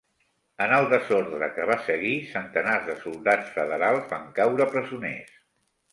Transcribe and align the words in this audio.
En 0.65 0.71
el 0.77 0.87
desordre 0.93 1.49
que 1.57 1.67
va 1.71 1.75
seguir, 1.89 2.15
centenars 2.31 2.87
de 2.89 2.95
soldats 3.03 3.55
federals 3.59 4.11
van 4.15 4.29
caure 4.41 4.69
presoners. 4.73 5.41